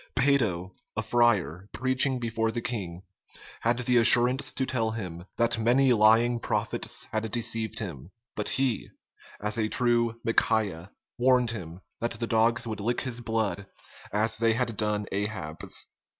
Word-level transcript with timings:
Peyto, 0.15 0.71
a 0.97 1.03
friar, 1.03 1.69
preaching 1.73 2.17
before 2.17 2.49
the 2.49 2.59
king, 2.59 3.03
had 3.59 3.77
the 3.77 3.97
assurance 3.97 4.51
to 4.53 4.65
tell 4.65 4.89
him, 4.89 5.25
"that 5.37 5.59
many 5.59 5.93
lying 5.93 6.39
prophets 6.39 7.05
had 7.11 7.31
deceived 7.31 7.77
him; 7.77 8.09
but 8.35 8.49
he, 8.49 8.89
as 9.39 9.59
a 9.59 9.69
true 9.69 10.19
Micajah, 10.25 10.89
warned 11.19 11.51
him, 11.51 11.81
that 11.99 12.13
the 12.19 12.25
dogs 12.25 12.65
would 12.65 12.79
lick 12.79 13.01
his 13.01 13.21
blood, 13.21 13.67
as 14.11 14.39
they 14.39 14.55
had 14.55 14.75
done 14.75 15.05
Ahab's." 15.11 15.85